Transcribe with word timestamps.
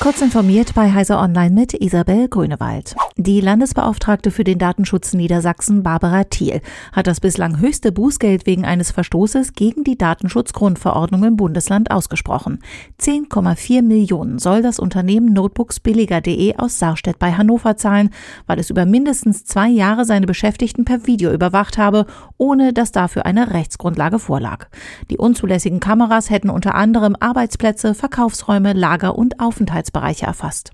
Kurz 0.00 0.22
informiert 0.22 0.74
bei 0.74 0.90
Heise 0.90 1.18
Online 1.18 1.50
mit 1.50 1.74
Isabel 1.74 2.26
Grünewald. 2.26 2.96
Die 3.18 3.42
Landesbeauftragte 3.42 4.30
für 4.30 4.44
den 4.44 4.58
Datenschutz 4.58 5.12
Niedersachsen, 5.12 5.82
Barbara 5.82 6.24
Thiel, 6.24 6.62
hat 6.92 7.06
das 7.06 7.20
bislang 7.20 7.60
höchste 7.60 7.92
Bußgeld 7.92 8.46
wegen 8.46 8.64
eines 8.64 8.92
Verstoßes 8.92 9.52
gegen 9.52 9.84
die 9.84 9.98
Datenschutzgrundverordnung 9.98 11.24
im 11.24 11.36
Bundesland 11.36 11.90
ausgesprochen. 11.90 12.60
10,4 12.98 13.82
Millionen 13.82 14.38
soll 14.38 14.62
das 14.62 14.78
Unternehmen 14.78 15.34
notebooksbilliger.de 15.34 16.56
aus 16.56 16.78
Saarstedt 16.78 17.18
bei 17.18 17.32
Hannover 17.34 17.76
zahlen, 17.76 18.08
weil 18.46 18.58
es 18.58 18.70
über 18.70 18.86
mindestens 18.86 19.44
zwei 19.44 19.68
Jahre 19.68 20.06
seine 20.06 20.24
Beschäftigten 20.24 20.86
per 20.86 21.06
Video 21.06 21.30
überwacht 21.30 21.76
habe, 21.76 22.06
ohne 22.38 22.72
dass 22.72 22.90
dafür 22.90 23.26
eine 23.26 23.52
Rechtsgrundlage 23.52 24.18
vorlag. 24.18 24.68
Die 25.10 25.18
unzulässigen 25.18 25.78
Kameras 25.78 26.30
hätten 26.30 26.48
unter 26.48 26.74
anderem 26.74 27.16
Arbeitsplätze, 27.20 27.94
Verkaufsräume, 27.94 28.72
Lager 28.72 29.18
und 29.18 29.40
Aufenthalts 29.40 29.89
Geschäftsbereiche 29.90 30.26
erfasst. 30.26 30.72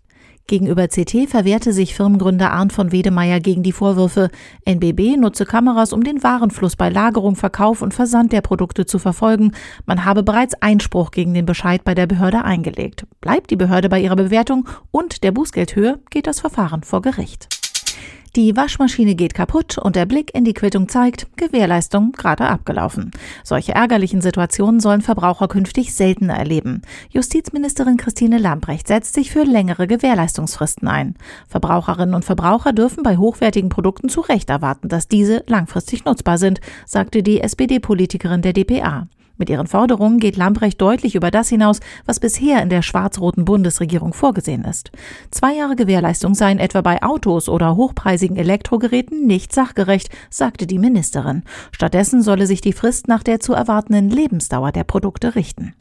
Gegenüber 0.49 0.87
CT 0.87 1.29
verwehrte 1.29 1.73
sich 1.73 1.97
Firmengründer 1.97 2.53
Arndt 2.53 2.73
von 2.73 2.93
Wedemeyer 2.93 3.41
gegen 3.41 3.65
die 3.65 3.73
Vorwürfe, 3.73 4.31
NBB 4.65 5.17
nutze 5.17 5.45
Kameras, 5.45 5.93
um 5.93 6.05
den 6.05 6.23
Warenfluss 6.23 6.77
bei 6.77 6.89
Lagerung, 6.89 7.35
Verkauf 7.35 7.83
und 7.83 7.93
Versand 7.93 8.33
der 8.33 8.43
Produkte 8.43 8.87
zu 8.87 9.01
verfolgen. 9.01 9.51
Man 9.87 10.05
habe 10.05 10.23
bereits 10.23 10.55
Einspruch 10.63 11.11
gegen 11.11 11.35
den 11.35 11.47
Bescheid 11.47 11.83
bei 11.83 11.97
der 11.97 12.07
Behörde 12.07 12.45
eingelegt. 12.45 13.07
Bleibt 13.21 13.51
die 13.51 13.57
Behörde 13.57 13.89
bei 13.89 14.01
ihrer 14.01 14.15
Bewertung 14.15 14.69
und 14.93 15.25
der 15.25 15.33
Bußgeldhöhe, 15.33 15.99
geht 16.11 16.29
das 16.29 16.39
Verfahren 16.39 16.85
vor 16.85 17.03
Gericht. 17.03 17.49
Die 18.37 18.55
Waschmaschine 18.55 19.15
geht 19.15 19.33
kaputt 19.33 19.79
und 19.79 19.97
der 19.97 20.05
Blick 20.05 20.35
in 20.35 20.45
die 20.45 20.53
Quittung 20.53 20.91
zeigt, 20.91 21.27
Gewährleistung 21.39 22.13
gerade 22.13 22.45
abgelaufen. 22.45 23.11
Solche 23.43 23.73
ärgerlichen 23.73 24.21
Situationen 24.21 24.79
sollen 24.79 25.01
Verbraucher 25.01 25.49
künftig 25.49 25.95
seltener 25.95 26.35
erleben. 26.35 26.83
Justizministerin 27.09 27.97
Christine 27.97 28.37
Lambrecht 28.37 28.89
setzt 28.89 29.15
sich 29.15 29.31
für 29.31 29.45
längere 29.45 29.87
Gewährleistungsfristen 29.87 30.87
ein. 30.87 31.15
Verbraucherinnen 31.49 32.15
und 32.15 32.27
Verbraucher 32.27 32.75
dürfen 32.75 33.03
bei 33.03 33.17
hochwertigen 33.17 33.71
Produkten 33.71 34.11
zu 34.11 34.21
Recht 34.21 34.51
erwarten, 34.51 34.91
dass 34.91 35.09
diese 35.09 35.43
langfristig 35.47 36.05
nutzbar 36.05 36.37
sind, 36.37 36.61
sagte 36.85 37.23
die 37.23 37.41
SPD-Politikerin 37.41 38.43
der 38.43 38.53
DPA. 38.53 39.09
Mit 39.39 39.51
ihren 39.51 39.67
Forderungen 39.67 40.19
geht 40.19 40.37
Lambrecht 40.37 40.81
deutlich 40.81 41.15
über 41.15 41.31
das 41.31 41.49
hinaus, 41.49 41.81
was 42.07 42.21
bisher 42.21 42.63
in 42.63 42.69
der 42.69 42.83
schwarz-roten 42.83 43.45
Bundesregierung 43.45 44.15
vorgesehen 44.15 44.65
ist. 44.65 44.91
Zwei 45.31 45.55
Jahre 45.55 45.77
Gewährleistung 45.77 46.35
seien 46.35 46.59
etwa 46.59 46.81
bei 46.81 47.03
Autos 47.03 47.49
oder 47.49 47.77
hochpreisigen 47.77 48.37
Elektrogeräten 48.37 49.27
nicht 49.27 49.53
sachgerecht, 49.53 50.09
sagte 50.31 50.67
die 50.67 50.79
Ministerin. 50.79 51.43
Stattdessen 51.73 52.23
solle 52.23 52.47
sich 52.47 52.61
die 52.61 52.73
Frist 52.73 53.09
nach 53.09 53.23
der 53.23 53.41
zu 53.41 53.53
erwartenden 53.53 54.11
Lebensdauer 54.11 54.73
der 54.73 54.85
Produkte 54.85 55.35
richten. 55.35 55.75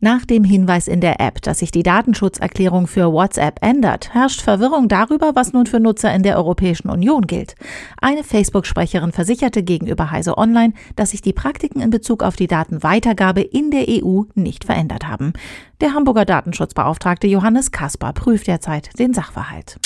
Nach 0.00 0.26
dem 0.26 0.44
Hinweis 0.44 0.88
in 0.88 1.00
der 1.00 1.20
App, 1.20 1.40
dass 1.40 1.60
sich 1.60 1.70
die 1.70 1.82
Datenschutzerklärung 1.82 2.86
für 2.86 3.12
WhatsApp 3.12 3.58
ändert, 3.62 4.12
herrscht 4.12 4.42
Verwirrung 4.42 4.88
darüber, 4.88 5.34
was 5.34 5.54
nun 5.54 5.64
für 5.64 5.80
Nutzer 5.80 6.14
in 6.14 6.22
der 6.22 6.36
Europäischen 6.36 6.90
Union 6.90 7.26
gilt. 7.26 7.54
Eine 8.02 8.22
Facebook-Sprecherin 8.22 9.12
versicherte 9.12 9.62
gegenüber 9.62 10.10
Heise 10.10 10.36
Online, 10.36 10.74
dass 10.96 11.12
sich 11.12 11.22
die 11.22 11.32
Praktiken 11.32 11.80
in 11.80 11.88
Bezug 11.88 12.22
auf 12.22 12.36
die 12.36 12.46
Datenweitergabe 12.46 13.40
in 13.40 13.70
der 13.70 13.86
EU 13.88 14.24
nicht 14.34 14.64
verändert 14.64 15.08
haben. 15.08 15.32
Der 15.80 15.94
Hamburger 15.94 16.26
Datenschutzbeauftragte 16.26 17.26
Johannes 17.26 17.70
Kasper 17.70 18.12
prüft 18.12 18.48
derzeit 18.48 18.98
den 18.98 19.14
Sachverhalt. 19.14 19.78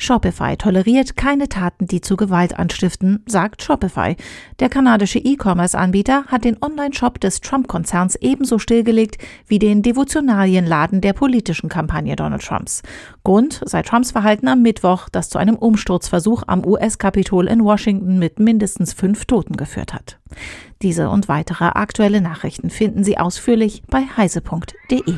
Shopify 0.00 0.56
toleriert 0.56 1.14
keine 1.14 1.48
Taten, 1.48 1.86
die 1.86 2.00
zu 2.00 2.16
Gewalt 2.16 2.58
anstiften, 2.58 3.22
sagt 3.26 3.62
Shopify. 3.62 4.16
Der 4.58 4.70
kanadische 4.70 5.18
E-Commerce-Anbieter 5.18 6.24
hat 6.26 6.44
den 6.44 6.56
Online-Shop 6.62 7.20
des 7.20 7.42
Trump-Konzerns 7.42 8.16
ebenso 8.16 8.58
stillgelegt 8.58 9.18
wie 9.46 9.58
den 9.58 9.82
Devotionalienladen 9.82 11.02
der 11.02 11.12
politischen 11.12 11.68
Kampagne 11.68 12.16
Donald 12.16 12.42
Trumps. 12.42 12.82
Grund 13.24 13.60
sei 13.66 13.82
Trumps 13.82 14.12
Verhalten 14.12 14.48
am 14.48 14.62
Mittwoch, 14.62 15.10
das 15.10 15.28
zu 15.28 15.38
einem 15.38 15.56
Umsturzversuch 15.56 16.44
am 16.46 16.64
US-Kapitol 16.64 17.46
in 17.46 17.62
Washington 17.62 18.18
mit 18.18 18.40
mindestens 18.40 18.94
fünf 18.94 19.26
Toten 19.26 19.58
geführt 19.58 19.92
hat. 19.92 20.18
Diese 20.80 21.10
und 21.10 21.28
weitere 21.28 21.66
aktuelle 21.66 22.22
Nachrichten 22.22 22.70
finden 22.70 23.04
Sie 23.04 23.18
ausführlich 23.18 23.82
bei 23.86 24.04
heise.de. 24.16 25.14